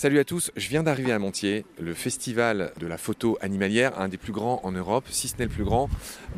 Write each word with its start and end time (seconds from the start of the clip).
Salut 0.00 0.18
à 0.18 0.24
tous, 0.24 0.50
je 0.56 0.66
viens 0.70 0.82
d'arriver 0.82 1.12
à 1.12 1.18
Montier, 1.18 1.66
le 1.78 1.92
festival 1.92 2.72
de 2.80 2.86
la 2.86 2.96
photo 2.96 3.36
animalière, 3.42 4.00
un 4.00 4.08
des 4.08 4.16
plus 4.16 4.32
grands 4.32 4.58
en 4.64 4.72
Europe, 4.72 5.04
si 5.10 5.28
ce 5.28 5.36
n'est 5.36 5.44
le 5.44 5.50
plus 5.50 5.64
grand, 5.64 5.90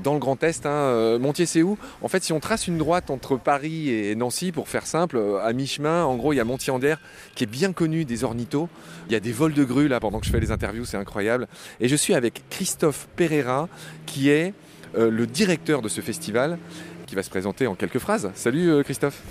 dans 0.03 0.15
le 0.15 0.19
Grand 0.19 0.43
Est. 0.43 0.67
Hein. 0.67 0.71
Euh, 0.71 1.21
Montier, 1.21 1.47
c'est 1.47 1.63
où? 1.63 1.79
En 2.01 2.09
fait, 2.09 2.25
si 2.25 2.33
on 2.33 2.41
trace 2.41 2.67
une 2.67 2.77
droite 2.77 3.09
entre 3.09 3.37
Paris 3.37 3.89
et 3.91 4.17
Nancy, 4.17 4.51
pour 4.51 4.69
faire 4.69 4.85
simple, 4.85 5.17
euh, 5.17 5.39
à 5.45 5.53
mi-chemin, 5.53 6.03
en 6.03 6.17
gros, 6.17 6.33
il 6.33 6.39
y 6.39 6.41
a 6.41 6.45
Montier-en-Der, 6.45 7.01
qui 7.37 7.45
est 7.45 7.47
bien 7.47 7.73
connu 7.73 8.05
des 8.05 8.25
ornithos. 8.25 8.69
Il 9.09 9.13
y 9.13 9.17
a 9.17 9.21
des 9.21 9.31
vols 9.31 9.55
de 9.55 9.63
grues 9.63 9.87
là 9.87 10.01
pendant 10.01 10.19
que 10.19 10.27
je 10.27 10.33
fais 10.33 10.41
les 10.41 10.51
interviews, 10.51 10.85
c'est 10.85 10.97
incroyable. 10.97 11.47
Et 11.79 11.87
je 11.87 11.95
suis 11.95 12.15
avec 12.15 12.43
Christophe 12.51 13.07
Pereira, 13.15 13.69
qui 14.07 14.29
est 14.29 14.55
euh, 14.97 15.09
le 15.09 15.29
directeur 15.29 15.83
de 15.83 15.89
ce 15.89 16.01
festival, 16.01 16.59
qui 17.07 17.15
va 17.15 17.23
se 17.23 17.31
présenter 17.31 17.69
en 17.69 17.77
quelques 17.77 18.01
phrases. 18.01 18.33
Salut 18.35 18.83
Christophe 18.83 19.23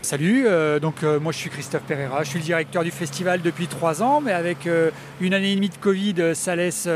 Salut, 0.00 0.46
euh, 0.46 0.78
donc 0.78 1.02
euh, 1.02 1.18
moi 1.18 1.32
je 1.32 1.38
suis 1.38 1.50
Christophe 1.50 1.82
Pereira, 1.82 2.22
je 2.22 2.30
suis 2.30 2.38
le 2.38 2.44
directeur 2.44 2.84
du 2.84 2.92
festival 2.92 3.42
depuis 3.42 3.66
trois 3.66 4.00
ans, 4.00 4.20
mais 4.20 4.32
avec 4.32 4.66
euh, 4.66 4.90
une 5.20 5.34
année 5.34 5.52
et 5.52 5.54
demie 5.56 5.68
de 5.70 5.76
Covid, 5.76 6.36
ça 6.36 6.54
laisse 6.54 6.88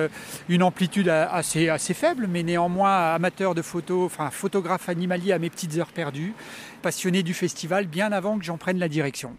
une 0.49 0.63
amplitude 0.63 1.09
assez, 1.09 1.69
assez 1.69 1.95
faible, 1.95 2.29
mais 2.31 2.45
néanmoins 2.45 3.13
amateur 3.13 3.57
de 3.57 3.63
photos, 3.63 4.07
enfin 4.07 4.31
photographe 4.31 4.89
animalier 4.89 5.33
à 5.33 5.41
mes 5.41 5.51
petites 5.51 5.77
heures 5.79 5.93
perdues, 5.93 6.33
passionné 6.81 7.25
du 7.25 7.35
festival 7.35 7.87
bien 7.87 8.13
avant 8.13 8.39
que 8.39 8.45
j'en 8.45 8.57
prenne 8.57 8.79
la 8.79 8.89
direction. 8.89 9.37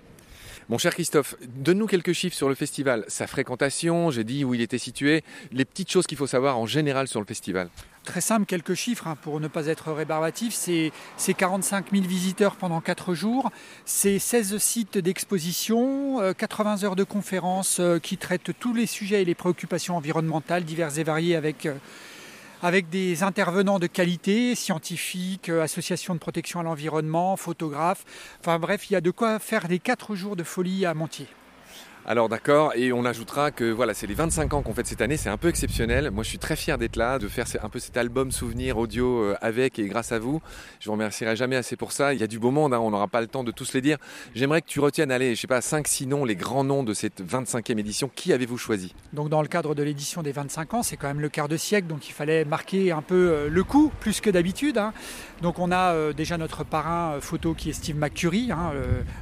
Mon 0.70 0.78
cher 0.78 0.94
Christophe, 0.94 1.36
donne-nous 1.56 1.88
quelques 1.88 2.14
chiffres 2.14 2.36
sur 2.36 2.48
le 2.48 2.56
festival, 2.56 3.04
sa 3.08 3.28
fréquentation, 3.28 4.12
j'ai 4.12 4.24
dit 4.24 4.46
où 4.46 4.54
il 4.54 4.62
était 4.62 4.78
situé, 4.78 5.24
les 5.52 5.66
petites 5.66 5.92
choses 5.92 6.08
qu'il 6.08 6.18
faut 6.18 6.28
savoir 6.28 6.58
en 6.58 6.66
général 6.66 7.08
sur 7.08 7.20
le 7.20 7.26
festival. 7.26 7.70
Très 8.06 8.22
simple, 8.22 8.46
quelques 8.46 8.74
chiffres 8.74 9.08
hein, 9.08 9.18
pour 9.22 9.40
ne 9.40 9.48
pas 9.48 9.68
être 9.68 9.92
rébarbatif. 9.94 10.54
C'est 10.54 10.92
45 11.34 11.92
000 11.92 12.04
visiteurs 12.06 12.56
pendant 12.56 12.82
4 12.82 13.14
jours, 13.14 13.52
c'est 13.86 14.20
16 14.20 14.58
sites 14.58 14.98
d'exposition, 14.98 16.34
80 16.38 16.84
euh, 16.84 16.86
heures 16.86 16.96
de 16.96 17.04
conférences 17.04 17.80
euh, 17.80 18.00
qui 18.00 18.18
traitent 18.18 18.52
tous 18.60 18.74
les 18.74 18.88
sujets 18.88 19.22
et 19.22 19.26
les 19.26 19.36
préoccupations 19.36 19.96
environnementales 19.98 20.64
diverses 20.64 20.98
et 20.98 21.04
variées 21.04 21.36
avec 21.36 21.66
euh, 21.66 21.76
avec 22.64 22.90
des 22.90 23.24
intervenants 23.24 23.78
de 23.78 23.88
qualité, 23.88 24.56
scientifiques, 24.56 25.50
associations 25.50 26.16
de 26.16 26.20
protection 26.20 26.62
à 26.62 26.64
l'environnement, 26.64 27.36
photographes. 27.36 28.06
Enfin 28.40 28.58
bref, 28.58 28.90
il 28.90 28.94
y 28.94 28.96
a 28.96 29.02
de 29.02 29.12
quoi 29.12 29.38
faire 29.38 29.68
des 29.68 29.80
4 29.80 30.16
jours 30.16 30.38
de 30.38 30.44
folie 30.44 30.86
à 30.86 30.94
Montier. 30.94 31.28
Alors 32.06 32.28
d'accord, 32.28 32.74
et 32.76 32.92
on 32.92 33.06
ajoutera 33.06 33.52
que 33.52 33.64
voilà, 33.72 33.94
c'est 33.94 34.08
les 34.08 34.14
25 34.14 34.54
ans 34.54 34.62
qu'on 34.62 34.74
fait 34.74 34.86
cette 34.86 35.00
année, 35.00 35.16
c'est 35.16 35.30
un 35.30 35.38
peu 35.38 35.48
exceptionnel. 35.48 36.12
Moi 36.12 36.26
je 36.26 36.28
suis 36.28 36.38
très 36.38 36.58
fier 36.58 36.78
d'être 36.78 36.98
là, 36.98 37.18
de 37.18 37.30
faire 37.30 37.46
un 37.64 37.70
peu 37.70 37.80
cet 37.80 37.96
album 37.96 38.30
souvenir 38.30 38.78
audio 38.78 39.24
euh, 39.24 39.36
avec 39.40 39.80
et 39.80 39.88
grâce 39.88 40.12
à 40.12 40.20
vous. 40.20 40.42
Je 40.82 40.88
vous 40.88 40.92
remercierai 40.92 41.38
jamais 41.38 41.56
assez 41.56 41.78
pour 41.78 41.94
ça. 41.94 42.14
Il 42.14 42.20
y 42.20 42.24
a 42.24 42.28
du 42.28 42.40
beau 42.40 42.52
monde, 42.52 42.74
hein, 42.74 42.80
on 42.80 42.92
n'aura 42.92 43.08
pas 43.08 43.22
le 43.22 43.28
temps 43.28 43.46
de 43.46 43.52
tous 43.52 43.72
les 43.72 43.80
dire. 43.80 43.98
J'aimerais 44.36 44.62
que 44.62 44.68
tu 44.68 44.82
retiennes, 44.82 45.12
allez, 45.14 45.34
je 45.34 45.40
sais 45.40 45.48
pas, 45.48 45.62
5-6 45.62 46.10
noms, 46.10 46.26
les 46.26 46.36
grands 46.36 46.66
noms 46.66 46.84
de 46.84 46.94
cette 46.94 47.22
25e 47.22 47.80
édition. 47.80 48.12
Qui 48.14 48.34
avez-vous 48.34 48.58
choisi? 48.58 48.94
Donc 49.14 49.30
dans 49.30 49.42
le 49.42 49.48
cadre 49.48 49.74
de 49.74 49.82
l'édition 49.82 50.24
des 50.24 50.34
25 50.34 50.74
ans, 50.74 50.84
c'est 50.84 50.98
quand 50.98 51.08
même 51.08 51.22
le 51.22 51.30
quart 51.30 51.48
de 51.48 51.56
siècle, 51.56 51.88
donc 51.88 52.10
il 52.10 52.14
fallait 52.14 52.44
marquer 52.44 52.92
un 52.92 53.02
peu 53.02 53.32
euh, 53.32 53.50
le 53.50 53.64
coup, 53.64 53.94
plus 54.02 54.20
que 54.20 54.30
d'habitude. 54.30 54.78
Hein. 54.78 54.92
Donc 55.42 55.58
on 55.58 55.72
a 55.72 55.94
euh, 55.94 56.12
déjà 56.12 56.38
notre 56.38 56.66
parrain 56.66 57.22
photo 57.22 57.54
qui 57.54 57.70
est 57.70 57.74
Steve 57.74 57.96
McCurry, 57.96 58.52
hein, 58.52 58.74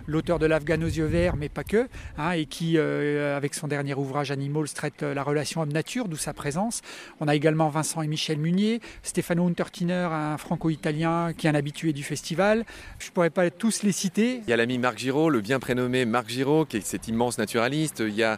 l'auteur 0.07 0.39
de 0.39 0.47
l'Afghan 0.47 0.81
aux 0.81 0.85
yeux 0.85 1.05
verts, 1.05 1.35
mais 1.35 1.47
pas 1.47 1.63
que, 1.63 1.87
et 2.33 2.47
qui 2.47 2.70
euh, 2.77 3.37
avec 3.37 3.53
son 3.53 3.67
dernier 3.67 3.93
ouvrage 3.93 4.31
Animals, 4.31 4.69
traite 4.69 5.03
euh, 5.03 5.13
la 5.13 5.23
relation 5.23 5.61
homme-nature, 5.61 6.07
d'où 6.07 6.17
sa 6.17 6.33
présence. 6.33 6.81
On 7.19 7.27
a 7.27 7.35
également 7.35 7.69
Vincent 7.69 8.01
et 8.01 8.07
Michel 8.07 8.37
Munier, 8.37 8.81
Stefano 9.03 9.47
Untertiner, 9.47 10.07
un 10.11 10.37
franco-italien 10.37 11.33
qui 11.33 11.47
est 11.47 11.49
un 11.49 11.55
habitué 11.55 11.93
du 11.93 12.03
festival. 12.03 12.65
Je 12.99 13.07
ne 13.07 13.11
pourrais 13.11 13.29
pas 13.29 13.49
tous 13.49 13.83
les 13.83 13.91
citer. 13.91 14.41
Il 14.45 14.49
y 14.49 14.53
a 14.53 14.57
l'ami 14.57 14.77
Marc 14.77 14.97
Giraud, 14.97 15.29
le 15.29 15.41
bien 15.41 15.59
prénommé 15.59 16.05
Marc 16.05 16.29
Giraud, 16.29 16.65
qui 16.65 16.77
est 16.77 16.85
cet 16.85 17.07
immense 17.07 17.37
naturaliste. 17.37 18.03
Il 18.05 18.15
y 18.15 18.23
a, 18.23 18.37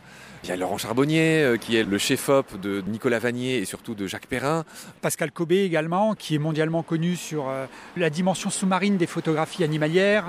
Laurent 0.57 0.77
Charbonnier, 0.77 1.43
euh, 1.43 1.57
qui 1.57 1.77
est 1.77 1.83
le 1.83 1.97
chef-op 1.97 2.59
de 2.59 2.83
Nicolas 2.87 3.19
Vanier 3.19 3.57
et 3.57 3.65
surtout 3.65 3.95
de 3.95 4.07
Jacques 4.07 4.27
Perrin. 4.27 4.65
Pascal 5.01 5.31
Cobé 5.31 5.63
également, 5.63 6.15
qui 6.15 6.35
est 6.35 6.39
mondialement 6.39 6.83
connu 6.83 7.15
sur 7.15 7.51
la 7.97 8.09
dimension 8.09 8.49
sous-marine 8.49 8.97
des 8.97 9.07
photographies 9.07 9.63
animalières. 9.63 10.25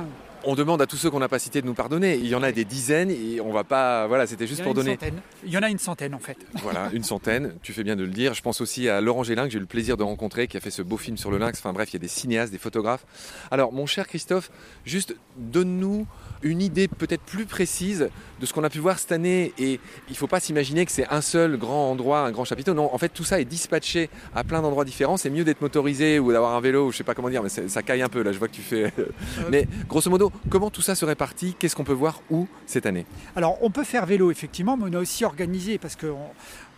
On 0.46 0.54
demande 0.54 0.82
à 0.82 0.86
tous 0.86 0.96
ceux 0.96 1.10
qu'on 1.10 1.20
n'a 1.20 1.28
pas 1.28 1.38
cités 1.38 1.62
de 1.62 1.66
nous 1.66 1.74
pardonner. 1.74 2.16
Il 2.16 2.26
y 2.26 2.34
en 2.34 2.42
a 2.42 2.52
des 2.52 2.64
dizaines 2.64 3.10
et 3.10 3.40
on 3.40 3.52
va 3.52 3.64
pas. 3.64 4.06
Voilà, 4.06 4.26
c'était 4.26 4.46
juste 4.46 4.62
pour 4.62 4.74
donner. 4.74 4.92
Centaine. 4.92 5.20
Il 5.44 5.50
y 5.50 5.56
en 5.56 5.62
a 5.62 5.70
une 5.70 5.78
centaine 5.78 6.14
en 6.14 6.18
fait. 6.18 6.36
Voilà, 6.62 6.90
une 6.92 7.02
centaine. 7.02 7.54
Tu 7.62 7.72
fais 7.72 7.82
bien 7.82 7.96
de 7.96 8.04
le 8.04 8.10
dire. 8.10 8.34
Je 8.34 8.42
pense 8.42 8.60
aussi 8.60 8.88
à 8.88 9.00
Laurent 9.00 9.22
Gélin 9.22 9.44
que 9.44 9.50
j'ai 9.50 9.58
eu 9.58 9.60
le 9.60 9.66
plaisir 9.66 9.96
de 9.96 10.02
rencontrer, 10.02 10.46
qui 10.46 10.56
a 10.56 10.60
fait 10.60 10.70
ce 10.70 10.82
beau 10.82 10.96
film 10.96 11.16
sur 11.16 11.30
le 11.30 11.38
lynx. 11.38 11.58
Enfin 11.58 11.72
bref, 11.72 11.90
il 11.90 11.94
y 11.94 11.96
a 11.96 12.00
des 12.00 12.08
cinéastes, 12.08 12.52
des 12.52 12.58
photographes. 12.58 13.06
Alors, 13.50 13.72
mon 13.72 13.86
cher 13.86 14.06
Christophe, 14.06 14.50
juste 14.84 15.16
donne-nous 15.36 16.06
une 16.42 16.60
idée 16.60 16.88
peut-être 16.88 17.22
plus 17.22 17.46
précise 17.46 18.10
de 18.40 18.46
ce 18.46 18.52
qu'on 18.52 18.64
a 18.64 18.70
pu 18.70 18.78
voir 18.78 18.98
cette 18.98 19.12
année. 19.12 19.52
Et 19.58 19.80
il 20.08 20.12
ne 20.12 20.16
faut 20.16 20.26
pas 20.26 20.40
s'imaginer 20.40 20.84
que 20.84 20.92
c'est 20.92 21.08
un 21.08 21.22
seul 21.22 21.56
grand 21.56 21.90
endroit, 21.90 22.20
un 22.20 22.30
grand 22.32 22.44
chapiteau. 22.44 22.74
Non, 22.74 22.92
en 22.92 22.98
fait, 22.98 23.08
tout 23.08 23.24
ça 23.24 23.40
est 23.40 23.46
dispatché 23.46 24.10
à 24.34 24.44
plein 24.44 24.60
d'endroits 24.60 24.84
différents. 24.84 25.16
C'est 25.16 25.30
mieux 25.30 25.44
d'être 25.44 25.62
motorisé 25.62 26.18
ou 26.18 26.32
d'avoir 26.32 26.54
un 26.54 26.60
vélo, 26.60 26.90
je 26.90 26.98
sais 26.98 27.04
pas 27.04 27.14
comment 27.14 27.30
dire, 27.30 27.42
mais 27.42 27.48
ça 27.48 27.82
caille 27.82 28.02
un 28.02 28.08
peu 28.08 28.22
là. 28.22 28.32
Je 28.32 28.38
vois 28.38 28.48
que 28.48 28.54
tu 28.54 28.62
fais. 28.62 28.92
Euh, 28.98 29.06
mais 29.50 29.66
grosso 29.88 30.10
modo, 30.10 30.30
comment 30.48 30.70
tout 30.70 30.82
ça 30.82 30.94
se 30.94 31.04
répartit? 31.04 31.54
Qu'est-ce 31.58 31.76
qu'on 31.76 31.84
peut 31.84 31.92
voir 31.92 32.20
où 32.30 32.46
cette 32.66 32.86
année? 32.86 33.06
Alors, 33.36 33.58
on 33.62 33.70
peut 33.70 33.84
faire 33.84 34.06
vélo 34.06 34.30
effectivement, 34.30 34.76
mais 34.76 34.84
on 34.90 34.98
a 34.98 35.00
aussi 35.00 35.24
organisé 35.24 35.78
parce 35.78 35.96
qu'on 35.96 36.16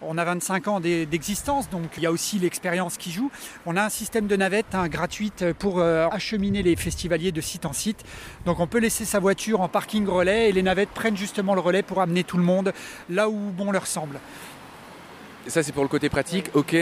on 0.03 0.19
a 0.19 0.25
25 0.25 0.69
ans 0.69 0.81
d'existence, 0.81 1.71
donc 1.71 1.85
il 1.97 2.03
y 2.03 2.07
a 2.07 2.13
aussi 2.13 2.39
l'expérience 2.39 2.97
qui 2.97 3.11
joue. 3.11 3.31
On 3.65 3.77
a 3.77 3.83
un 3.85 3.89
système 3.89 4.27
de 4.27 4.37
navette 4.37 4.75
hein, 4.75 4.89
gratuite 4.89 5.53
pour 5.59 5.79
euh, 5.79 6.07
acheminer 6.09 6.63
les 6.63 6.77
festivaliers 6.77 7.33
de 7.33 7.41
site 7.41 7.65
en 7.65 7.73
site. 7.73 8.05
Donc 8.45 8.61
on 8.61 8.67
peut 8.67 8.79
laisser 8.79 9.05
sa 9.05 9.21
voiture 9.21 9.61
en 9.61 9.69
parking 9.69 10.07
relais 10.07 10.51
et 10.51 10.53
les 10.53 10.63
navettes 10.63 10.91
prennent 10.91 11.17
justement 11.17 11.55
le 11.55 11.61
relais 11.61 11.83
pour 11.83 12.01
amener 12.01 12.25
tout 12.25 12.37
le 12.37 12.43
monde 12.43 12.73
là 13.09 13.29
où 13.29 13.37
bon 13.53 13.73
leur 13.73 13.87
semble. 13.87 14.21
Ça, 15.49 15.63
c'est 15.63 15.73
pour 15.73 15.83
le 15.83 15.89
côté 15.89 16.09
pratique. 16.09 16.51
Ok. 16.55 16.77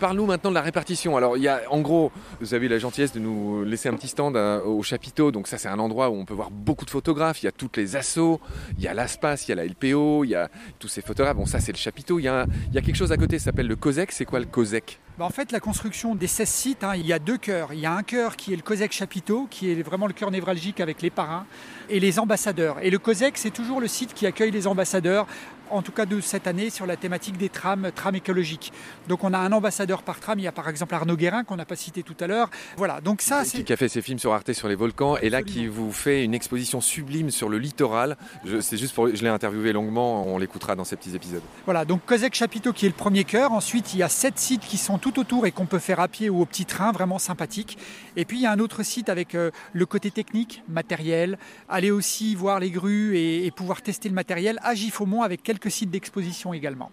Parle-nous 0.00 0.26
maintenant 0.26 0.50
de 0.50 0.54
la 0.54 0.62
répartition. 0.62 1.16
Alors, 1.16 1.36
il 1.36 1.42
y 1.42 1.48
a, 1.48 1.62
en 1.70 1.80
gros, 1.80 2.10
vous 2.40 2.54
avez 2.54 2.68
la 2.68 2.78
gentillesse 2.78 3.12
de 3.12 3.20
nous 3.20 3.62
laisser 3.62 3.88
un 3.88 3.94
petit 3.94 4.08
stand 4.08 4.36
euh, 4.36 4.62
au 4.62 4.82
chapiteau. 4.82 5.30
Donc, 5.30 5.48
ça, 5.48 5.58
c'est 5.58 5.68
un 5.68 5.78
endroit 5.78 6.08
où 6.08 6.14
on 6.14 6.24
peut 6.24 6.34
voir 6.34 6.50
beaucoup 6.50 6.84
de 6.84 6.90
photographes. 6.90 7.42
Il 7.42 7.46
y 7.46 7.48
a 7.48 7.52
toutes 7.52 7.76
les 7.76 7.94
assos. 7.94 8.40
Il 8.78 8.84
y 8.84 8.88
a 8.88 8.94
l'ASPAS, 8.94 9.44
il 9.46 9.50
y 9.50 9.52
a 9.52 9.54
la 9.56 9.66
LPO, 9.66 10.24
il 10.24 10.30
y 10.30 10.34
a 10.34 10.48
tous 10.78 10.88
ces 10.88 11.02
photographes. 11.02 11.36
Bon, 11.36 11.46
ça, 11.46 11.60
c'est 11.60 11.72
le 11.72 11.78
chapiteau. 11.78 12.18
Il 12.18 12.24
y, 12.24 12.28
a, 12.28 12.46
il 12.68 12.74
y 12.74 12.78
a 12.78 12.80
quelque 12.82 12.96
chose 12.96 13.12
à 13.12 13.16
côté, 13.16 13.38
ça 13.38 13.46
s'appelle 13.46 13.68
le 13.68 13.76
COSEC. 13.76 14.12
C'est 14.12 14.24
quoi 14.24 14.38
le 14.40 14.46
COSEC? 14.46 14.98
En 15.24 15.30
fait, 15.30 15.50
la 15.50 15.60
construction 15.60 16.14
des 16.14 16.26
16 16.26 16.48
sites, 16.48 16.84
hein, 16.84 16.94
il 16.94 17.06
y 17.06 17.12
a 17.12 17.18
deux 17.18 17.38
cœurs. 17.38 17.72
Il 17.72 17.80
y 17.80 17.86
a 17.86 17.92
un 17.92 18.02
cœur 18.02 18.36
qui 18.36 18.52
est 18.52 18.56
le 18.56 18.62
COSEC 18.62 18.92
Chapiteau, 18.92 19.46
qui 19.50 19.70
est 19.70 19.82
vraiment 19.82 20.06
le 20.06 20.12
cœur 20.12 20.30
névralgique 20.30 20.80
avec 20.80 21.00
les 21.00 21.10
parrains, 21.10 21.46
et 21.88 22.00
les 22.00 22.18
ambassadeurs. 22.18 22.76
Et 22.82 22.90
le 22.90 22.98
COSEC, 22.98 23.38
c'est 23.38 23.50
toujours 23.50 23.80
le 23.80 23.88
site 23.88 24.12
qui 24.12 24.26
accueille 24.26 24.50
les 24.50 24.66
ambassadeurs, 24.66 25.26
en 25.70 25.82
tout 25.82 25.90
cas 25.90 26.06
de 26.06 26.20
cette 26.20 26.46
année, 26.46 26.70
sur 26.70 26.86
la 26.86 26.96
thématique 26.96 27.36
des 27.38 27.48
trams, 27.48 27.90
trams 27.92 28.14
écologiques. 28.14 28.72
Donc 29.08 29.24
on 29.24 29.32
a 29.32 29.38
un 29.38 29.50
ambassadeur 29.52 30.02
par 30.02 30.20
tram. 30.20 30.38
Il 30.38 30.42
y 30.42 30.46
a 30.46 30.52
par 30.52 30.68
exemple 30.68 30.94
Arnaud 30.94 31.16
Guérin, 31.16 31.44
qu'on 31.44 31.56
n'a 31.56 31.64
pas 31.64 31.76
cité 31.76 32.02
tout 32.02 32.14
à 32.20 32.26
l'heure. 32.26 32.50
Voilà, 32.76 33.00
donc 33.00 33.22
ça, 33.22 33.44
c'est... 33.44 33.64
Qui 33.64 33.72
a 33.72 33.76
fait 33.76 33.88
ses 33.88 34.02
films 34.02 34.18
sur 34.18 34.32
Arte 34.32 34.52
sur 34.52 34.68
les 34.68 34.74
volcans, 34.74 35.16
et 35.16 35.30
là 35.30 35.42
qui 35.42 35.66
vous 35.66 35.92
fait 35.92 36.24
une 36.24 36.34
exposition 36.34 36.80
sublime 36.80 37.30
sur 37.30 37.48
le 37.48 37.58
littoral. 37.58 38.16
Je, 38.44 38.60
c'est 38.60 38.76
juste 38.76 38.94
pour... 38.94 39.08
Je 39.08 39.22
l'ai 39.22 39.28
interviewé 39.28 39.72
longuement, 39.72 40.26
on 40.26 40.38
l'écoutera 40.38 40.76
dans 40.76 40.84
ces 40.84 40.96
petits 40.96 41.16
épisodes. 41.16 41.42
Voilà, 41.64 41.84
donc 41.84 42.04
COSEC 42.06 42.34
Chapiteau 42.34 42.72
qui 42.72 42.86
est 42.86 42.90
le 42.90 42.94
premier 42.94 43.24
cœur. 43.24 43.52
Ensuite, 43.52 43.94
il 43.94 44.00
y 44.00 44.02
a 44.02 44.08
sept 44.08 44.38
sites 44.38 44.62
qui 44.62 44.76
sont 44.76 44.98
tout 45.06 45.20
autour 45.20 45.46
et 45.46 45.52
qu'on 45.52 45.66
peut 45.66 45.78
faire 45.78 46.00
à 46.00 46.08
pied 46.08 46.28
ou 46.28 46.40
au 46.40 46.46
petit 46.46 46.64
train, 46.64 46.90
vraiment 46.90 47.20
sympathique. 47.20 47.78
Et 48.16 48.24
puis 48.24 48.38
il 48.38 48.42
y 48.42 48.46
a 48.46 48.50
un 48.50 48.58
autre 48.58 48.82
site 48.82 49.08
avec 49.08 49.36
euh, 49.36 49.52
le 49.72 49.86
côté 49.86 50.10
technique, 50.10 50.64
matériel, 50.68 51.38
aller 51.68 51.92
aussi 51.92 52.34
voir 52.34 52.58
les 52.58 52.70
grues 52.70 53.16
et, 53.16 53.48
pouvoir 53.52 53.82
tester 53.82 54.08
le 54.08 54.16
matériel 54.16 54.58
à 54.62 54.74
Giffaumont 54.74 55.22
avec 55.22 55.44
quelques 55.44 55.70
sites 55.70 55.90
d'exposition 55.90 56.52
également. 56.52 56.90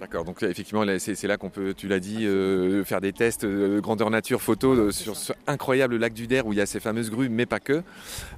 D'accord, 0.00 0.24
donc 0.24 0.42
effectivement, 0.42 0.84
c'est 0.98 1.26
là 1.28 1.36
qu'on 1.36 1.50
peut, 1.50 1.72
tu 1.72 1.86
l'as 1.86 2.00
dit, 2.00 2.26
euh, 2.26 2.84
faire 2.84 3.00
des 3.00 3.12
tests 3.12 3.44
de 3.46 3.78
grandeur 3.78 4.10
nature 4.10 4.42
photo 4.42 4.72
euh, 4.72 4.90
sur 4.90 5.16
ce 5.16 5.32
incroyable 5.46 5.96
lac 5.96 6.12
du 6.12 6.26
Der 6.26 6.46
où 6.46 6.52
il 6.52 6.56
y 6.56 6.60
a 6.60 6.66
ces 6.66 6.80
fameuses 6.80 7.10
grues, 7.10 7.28
mais 7.28 7.46
pas 7.46 7.60
que. 7.60 7.82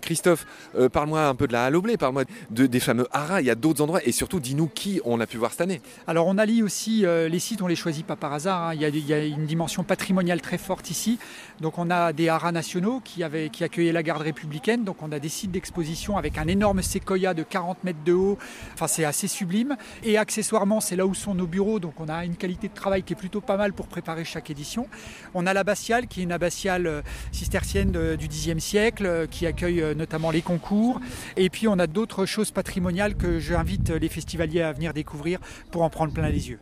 Christophe, 0.03 0.47
euh, 0.77 0.91
parle-moi 0.91 1.27
un 1.27 1.35
peu 1.35 1.47
de 1.47 1.55
la 1.55 1.65
Haloblé, 1.65 1.97
parle-moi 1.97 2.25
de, 2.51 2.67
des 2.67 2.79
fameux 2.79 3.09
haras, 3.11 3.41
il 3.41 3.47
y 3.47 3.51
a 3.51 3.55
d'autres 3.55 3.83
endroits, 3.83 4.01
et 4.05 4.13
surtout 4.13 4.39
dis-nous 4.39 4.69
qui 4.69 5.01
on 5.07 5.19
a 5.19 5.27
pu 5.27 5.39
voir 5.39 5.51
cette 5.51 5.63
année. 5.63 5.81
Alors 6.07 6.27
on 6.27 6.37
allie 6.37 6.63
aussi 6.63 7.07
les 7.07 7.39
sites, 7.39 7.63
on 7.63 7.67
les 7.69 7.77
choisit 7.77 8.07
pas 8.07 8.17
par 8.17 8.35
hasard, 8.35 8.69
hein. 8.69 8.75
il, 8.75 9.07
y 9.07 9.15
a, 9.15 9.25
une 9.25 9.47
dimension 9.47 9.83
patrimoniale 9.83 10.43
très 10.43 10.59
forte 10.59 10.91
ici. 10.91 11.19
Donc 11.61 11.79
on 11.79 11.91
a 11.91 12.13
des 12.13 12.29
haras 12.29 12.53
nationaux 12.53 13.01
qui, 13.03 13.23
avaient, 13.23 13.49
qui 13.49 13.65
accueillaient 13.65 13.93
la 13.93 14.03
garde 14.03 14.23
républicaine, 14.23 14.85
donc 14.85 15.03
on 15.03 15.11
a 15.11 15.19
des 15.19 15.31
sites 15.31 15.53
d'exposition 15.53 16.19
avec 16.19 16.37
un 16.37 16.49
énorme 16.49 16.83
séquoia 16.83 17.33
de 17.33 17.43
40 17.43 17.83
mètres 17.83 18.05
de 18.05 18.13
haut, 18.13 18.37
enfin 18.75 18.87
c'est 18.89 19.05
assez 19.05 19.27
sublime. 19.27 19.77
Et 20.05 20.19
accessoirement, 20.19 20.81
c'est 20.81 20.97
là 20.97 21.07
où 21.07 21.15
sont 21.15 21.35
nos 21.35 21.46
bureau, 21.47 21.79
donc 21.79 22.01
on 22.01 22.09
a 22.09 22.25
une 22.25 22.37
qualité 22.37 22.69
de 22.69 22.75
travail 22.75 23.03
qui 23.03 23.13
est 23.13 23.17
plutôt 23.17 23.41
pas 23.41 23.57
mal 23.57 23.73
pour 23.73 23.87
préparer 23.87 24.25
chaque 24.25 24.51
édition. 24.51 24.87
On 25.35 25.47
a 25.47 25.55
l'abbatiale, 25.55 26.07
qui 26.07 26.21
est 26.21 26.23
une 26.25 26.33
abbatiale 26.33 26.87
euh, 26.87 27.03
cistercienne 27.33 28.17
du 28.17 28.29
Xe 28.29 28.59
siècle, 28.59 29.07
euh, 29.07 29.27
qui 29.27 29.47
accueille 29.47 29.81
euh, 29.81 29.95
notamment 29.95 30.31
les 30.31 30.43
concours. 30.43 31.01
Et 31.37 31.51
puis 31.51 31.69
on 31.69 31.79
a 31.79 31.87
d'autres 31.87 32.27
choses 32.27 32.51
patrimoniales 32.51 33.17
que 33.17 33.39
j'invite 33.39 33.91
les 33.91 34.09
festivaliers 34.09 34.63
à 34.63 34.73
venir 34.73 34.93
découvrir 34.93 35.39
pour 35.71 35.83
en 35.83 35.91
prendre 35.91 36.13
plein 36.13 36.29
les 36.29 36.51
yeux. 36.51 36.61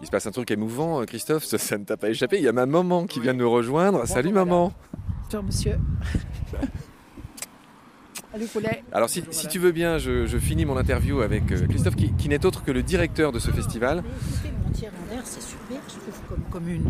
Il 0.00 0.06
se 0.06 0.10
passe 0.10 0.26
un 0.26 0.30
truc 0.30 0.50
émouvant, 0.50 1.04
Christophe, 1.04 1.44
ça, 1.44 1.78
ne 1.78 1.84
t'a 1.84 1.96
pas 1.96 2.08
échappé. 2.08 2.38
Il 2.38 2.44
y 2.44 2.48
a 2.48 2.52
ma 2.52 2.66
maman 2.66 3.06
qui 3.06 3.20
vient 3.20 3.34
de 3.34 3.38
nous 3.38 3.50
rejoindre. 3.50 4.06
Salut 4.06 4.32
maman. 4.32 4.72
Bonjour 5.24 5.42
monsieur. 5.42 5.78
Alors 8.92 9.08
si, 9.08 9.22
tu 9.48 9.58
veux 9.58 9.72
bien, 9.72 9.98
je, 9.98 10.38
finis 10.38 10.64
mon 10.64 10.76
interview 10.76 11.20
avec 11.20 11.50
euh, 11.52 11.66
Christophe, 11.66 11.96
qui 11.96 12.28
n'est 12.28 12.46
autre 12.46 12.62
que 12.64 12.70
le 12.70 12.82
directeur 12.82 13.32
de 13.32 13.38
ce 13.38 13.50
festival. 13.50 14.02
C'est 15.24 15.42
super, 15.42 15.80
je 15.88 15.94
trouve, 15.94 16.20
comme 16.28 16.44
commune. 16.50 16.84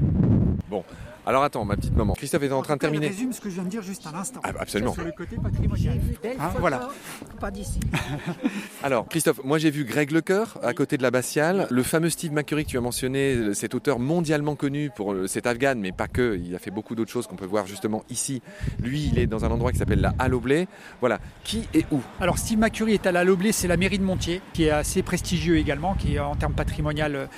Bon, 0.69 0.85
alors 1.27 1.43
attends, 1.43 1.65
ma 1.65 1.77
petite 1.77 1.97
maman. 1.97 2.15
Christophe 2.15 2.45
est 2.45 2.53
en 2.53 2.63
train 2.63 2.75
de 2.75 2.81
terminer. 2.81 3.07
Je 3.07 3.13
résume 3.13 3.33
ce 3.33 3.41
que 3.41 3.51
je 3.51 3.55
viens 3.55 3.65
de 3.65 3.69
dire 3.69 3.83
juste 3.83 4.07
à 4.07 4.13
l'instant. 4.13 4.41
Ah, 4.45 4.51
absolument. 4.59 4.95
Sur 4.95 5.05
le 5.05 5.13
côté 5.13 5.37
patrimonial. 5.37 5.99
Hein, 6.39 6.51
voilà. 6.59 6.89
Pas 7.41 7.51
d'ici. 7.51 7.81
Alors, 8.83 9.09
Christophe, 9.09 9.41
moi 9.45 9.59
j'ai 9.59 9.71
vu 9.71 9.85
Greg 9.85 10.13
Lecoeur 10.13 10.59
à 10.63 10.73
côté 10.73 10.97
de 10.97 11.03
l'abbatiale. 11.03 11.67
Le 11.71 11.83
fameux 11.83 12.11
Steve 12.11 12.33
McCurry 12.33 12.65
que 12.65 12.71
tu 12.71 12.79
as 12.79 12.81
mentionné, 12.81 13.55
cet 13.55 13.75
auteur 13.75 13.99
mondialement 13.99 14.55
connu 14.55 14.91
pour 14.95 15.15
cet 15.27 15.47
afghan, 15.47 15.75
mais 15.77 15.93
pas 15.93 16.09
que. 16.09 16.39
Il 16.43 16.55
a 16.55 16.59
fait 16.59 16.71
beaucoup 16.71 16.95
d'autres 16.95 17.11
choses 17.11 17.27
qu'on 17.27 17.37
peut 17.37 17.47
voir 17.47 17.67
justement 17.67 18.05
ici. 18.09 18.41
Lui, 18.81 19.11
il 19.13 19.19
est 19.19 19.27
dans 19.27 19.45
un 19.45 19.51
endroit 19.51 19.73
qui 19.73 19.79
s'appelle 19.79 20.01
la 20.01 20.15
Halle 20.19 20.37
Voilà. 21.01 21.19
Qui 21.43 21.69
et 21.75 21.85
où? 21.91 22.01
Alors, 22.21 22.39
Steve 22.39 22.59
McCurry 22.59 22.95
est 22.95 23.07
à 23.07 23.13
la 23.13 23.21
Halle 23.21 23.37
c'est 23.53 23.69
la 23.69 23.77
mairie 23.77 23.99
de 23.99 24.05
Montier, 24.05 24.41
qui 24.53 24.65
est 24.65 24.71
assez 24.71 25.03
prestigieux 25.03 25.59
également, 25.59 25.95
qui 25.95 26.15
est 26.15 26.21
en 26.21 26.37
termes 26.37 26.55
patrimonial 26.55 27.29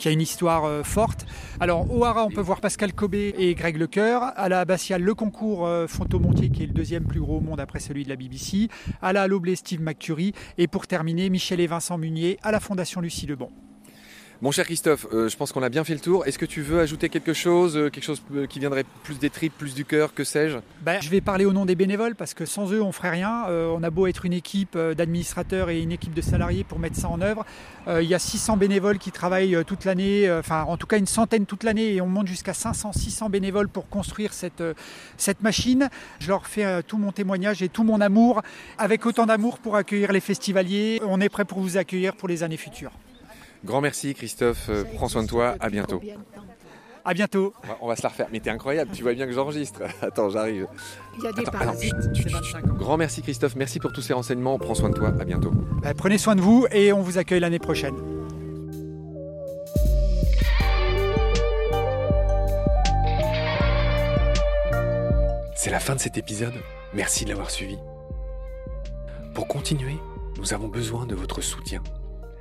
qui 0.00 0.08
a 0.08 0.10
une 0.10 0.22
histoire 0.22 0.64
euh, 0.64 0.82
forte. 0.82 1.26
Alors 1.60 1.94
au 1.94 2.04
Hara, 2.04 2.24
on 2.24 2.30
peut 2.30 2.40
voir 2.40 2.60
Pascal 2.60 2.94
Cobé 2.94 3.34
et 3.36 3.54
Greg 3.54 3.76
Lecoeur. 3.76 4.32
À 4.34 4.48
la 4.48 4.60
Abbatiale, 4.60 5.02
le 5.02 5.14
concours 5.14 5.66
euh, 5.66 5.86
Fontomontier, 5.86 6.48
qui 6.48 6.62
est 6.62 6.66
le 6.66 6.72
deuxième 6.72 7.04
plus 7.04 7.20
gros 7.20 7.36
au 7.36 7.40
monde 7.40 7.60
après 7.60 7.80
celui 7.80 8.04
de 8.04 8.08
la 8.08 8.16
BBC. 8.16 8.68
À 9.02 9.12
la 9.12 9.26
Loblé, 9.26 9.56
Steve 9.56 9.82
McCurry. 9.82 10.32
Et 10.56 10.68
pour 10.68 10.86
terminer, 10.86 11.28
Michel 11.28 11.60
et 11.60 11.66
Vincent 11.66 11.98
Munier 11.98 12.38
à 12.42 12.50
la 12.50 12.60
Fondation 12.60 13.02
Lucie 13.02 13.26
Lebon. 13.26 13.50
Mon 14.42 14.52
cher 14.52 14.64
Christophe, 14.64 15.06
euh, 15.12 15.28
je 15.28 15.36
pense 15.36 15.52
qu'on 15.52 15.62
a 15.62 15.68
bien 15.68 15.84
fait 15.84 15.92
le 15.92 16.00
tour. 16.00 16.26
Est-ce 16.26 16.38
que 16.38 16.46
tu 16.46 16.62
veux 16.62 16.80
ajouter 16.80 17.10
quelque 17.10 17.34
chose, 17.34 17.76
euh, 17.76 17.90
quelque 17.90 18.04
chose 18.04 18.22
euh, 18.34 18.46
qui 18.46 18.58
viendrait 18.58 18.86
plus 19.02 19.18
des 19.18 19.28
tripes, 19.28 19.52
plus 19.52 19.74
du 19.74 19.84
cœur, 19.84 20.14
que 20.14 20.24
sais-je? 20.24 20.56
Ben, 20.80 20.98
Je 21.02 21.10
vais 21.10 21.20
parler 21.20 21.44
au 21.44 21.52
nom 21.52 21.66
des 21.66 21.74
bénévoles 21.74 22.14
parce 22.14 22.32
que 22.32 22.46
sans 22.46 22.72
eux, 22.72 22.80
on 22.80 22.90
ferait 22.90 23.10
rien. 23.10 23.44
on 23.50 23.82
a 23.82 23.90
beau 23.90 24.06
être 24.06 24.24
une 24.24 24.32
équipe 24.32 24.78
d'administrateurs 24.78 25.68
et 25.68 25.82
une 25.82 25.92
équipe 25.92 26.14
de 26.14 26.22
salariés 26.22 26.64
pour 26.64 26.78
mettre 26.78 26.96
ça 26.96 27.08
en 27.10 27.20
œuvre. 27.20 27.44
il 27.88 28.04
y 28.04 28.14
a 28.14 28.18
600 28.18 28.56
bénévoles 28.56 28.98
qui 28.98 29.12
travaillent 29.12 29.58
toute 29.66 29.84
l'année, 29.84 30.30
enfin 30.30 30.62
en 30.62 30.76
tout 30.76 30.86
cas 30.86 30.96
une 30.96 31.06
centaine 31.06 31.44
toute 31.44 31.64
l'année 31.64 31.94
et 31.94 32.00
on 32.00 32.06
monte 32.06 32.26
jusqu'à 32.26 32.54
500, 32.54 32.92
600 32.92 33.28
bénévoles 33.28 33.68
pour 33.68 33.88
construire 33.88 34.32
cette 34.32 35.42
machine. 35.42 35.90
Je 36.18 36.28
leur 36.28 36.46
fais 36.46 36.82
tout 36.84 36.98
mon 36.98 37.12
témoignage 37.12 37.62
et 37.62 37.68
tout 37.68 37.84
mon 37.84 38.00
amour 38.00 38.42
avec 38.78 39.04
autant 39.04 39.26
d'amour 39.26 39.58
pour 39.58 39.76
accueillir 39.76 40.12
les 40.12 40.20
festivaliers. 40.20 41.00
On 41.06 41.20
est 41.20 41.28
prêt 41.28 41.44
pour 41.44 41.60
vous 41.60 41.76
accueillir 41.76 42.16
pour 42.16 42.28
les 42.28 42.42
années 42.42 42.56
futures. 42.56 42.92
Grand 43.64 43.80
merci 43.80 44.14
Christophe, 44.14 44.68
euh, 44.70 44.84
prends 44.94 45.08
soin 45.08 45.22
de 45.22 45.28
toi, 45.28 45.54
à 45.60 45.68
bientôt. 45.68 46.00
À 47.04 47.14
bientôt. 47.14 47.54
On 47.80 47.88
va 47.88 47.96
se 47.96 48.02
la 48.02 48.08
refaire. 48.08 48.28
Mais 48.32 48.40
t'es 48.40 48.50
incroyable, 48.50 48.90
tu 48.92 49.02
vois 49.02 49.14
bien 49.14 49.26
que 49.26 49.32
j'enregistre. 49.32 49.82
Attends, 50.02 50.30
j'arrive. 50.30 50.66
Il 51.18 51.24
y 51.24 51.26
a 51.26 51.32
des 51.32 51.44
parasites. 51.44 51.94
Grand 52.78 52.96
merci 52.96 53.22
Christophe, 53.22 53.56
merci 53.56 53.78
pour 53.78 53.92
tous 53.92 54.02
ces 54.02 54.12
renseignements. 54.12 54.58
Prends 54.58 54.74
soin 54.74 54.90
de 54.90 54.94
toi, 54.94 55.08
à 55.08 55.24
bientôt. 55.24 55.52
Bah, 55.82 55.94
prenez 55.94 56.18
soin 56.18 56.36
de 56.36 56.40
vous 56.40 56.66
et 56.72 56.92
on 56.92 57.02
vous 57.02 57.18
accueille 57.18 57.40
l'année 57.40 57.58
prochaine. 57.58 57.94
C'est 65.54 65.70
la 65.70 65.80
fin 65.80 65.94
de 65.94 66.00
cet 66.00 66.16
épisode. 66.16 66.54
Merci 66.94 67.24
de 67.24 67.30
l'avoir 67.30 67.50
suivi. 67.50 67.76
Pour 69.34 69.46
continuer, 69.46 69.96
nous 70.38 70.54
avons 70.54 70.68
besoin 70.68 71.06
de 71.06 71.14
votre 71.14 71.42
soutien 71.42 71.82